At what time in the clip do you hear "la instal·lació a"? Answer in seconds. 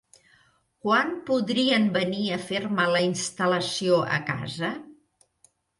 2.97-4.21